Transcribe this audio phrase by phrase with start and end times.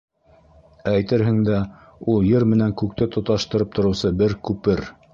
[0.91, 1.59] Әйтерһең дә,
[2.15, 4.89] ул ер менән күкте тоташтырып тороусы бер күпер.